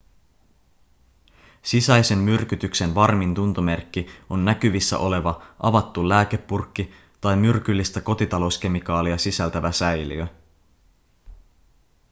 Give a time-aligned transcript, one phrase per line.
[1.63, 10.27] sisäisen myrkytyksen varmin tuntomerkki on näkyvissä oleva avattu lääkepurkki tai myrkyllistä kotitalouskemikaalia sisältävä säiliö